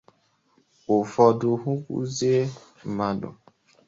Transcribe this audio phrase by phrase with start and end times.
[0.95, 2.39] Ụfọdụ hụkwuzie
[2.95, 3.29] mmadụ